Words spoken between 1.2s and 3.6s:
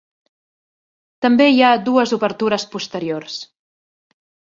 També hi ha dues obertures posteriors.